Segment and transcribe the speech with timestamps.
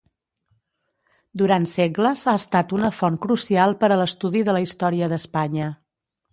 [1.41, 5.73] Durant segles ha estat una font crucial per a l'estudi de la història d'Espanya.